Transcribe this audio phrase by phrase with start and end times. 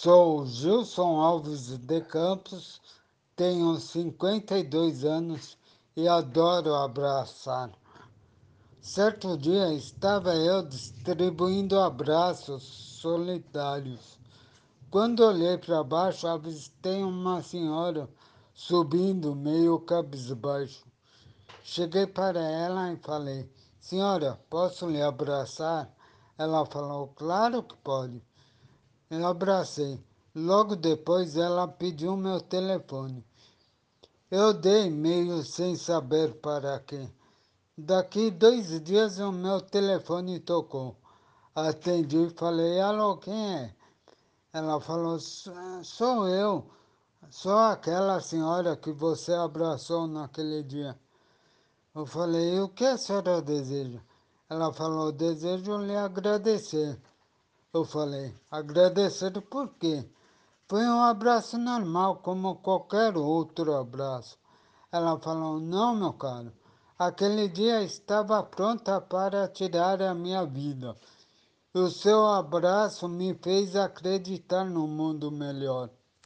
[0.00, 2.80] Sou Gilson Alves de Campos,
[3.34, 5.58] tenho 52 anos
[5.96, 7.72] e adoro abraçar.
[8.80, 14.20] Certo dia estava eu distribuindo abraços solidários.
[14.88, 18.08] Quando olhei para baixo, avistei uma senhora
[18.54, 20.86] subindo meio cabisbaixo.
[21.64, 25.92] Cheguei para ela e falei, senhora, posso lhe abraçar?
[26.38, 28.22] Ela falou, claro que pode.
[29.10, 29.98] Eu abracei.
[30.34, 33.24] Logo depois ela pediu meu telefone.
[34.30, 37.08] Eu dei meio sem saber para quê.
[37.76, 40.96] Daqui dois dias o meu telefone tocou.
[41.54, 43.74] Atendi e falei, alô, quem é?
[44.52, 46.66] Ela falou, sou eu,
[47.30, 50.98] sou aquela senhora que você abraçou naquele dia.
[51.94, 54.00] Eu falei, o que a senhora deseja?
[54.50, 57.00] Ela falou, desejo lhe agradecer.
[57.70, 60.08] Eu falei, agradecer por quê?
[60.66, 64.38] Foi um abraço normal, como qualquer outro abraço.
[64.90, 66.50] Ela falou, não, meu caro,
[66.98, 70.96] aquele dia estava pronta para tirar a minha vida.
[71.74, 75.90] O seu abraço me fez acreditar no mundo melhor.